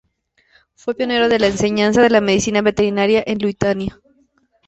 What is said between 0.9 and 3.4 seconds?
pionero de la enseñanza de la medicina veterinaria, en